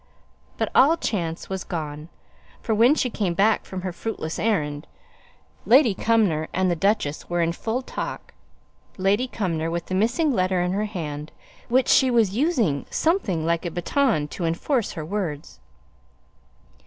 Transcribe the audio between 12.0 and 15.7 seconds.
was using something like a baton to enforce her words.